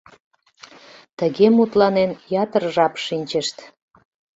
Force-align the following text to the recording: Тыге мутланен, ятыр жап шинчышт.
Тыге 1.17 1.47
мутланен, 1.57 2.11
ятыр 2.43 2.63
жап 2.75 2.93
шинчышт. 3.05 3.57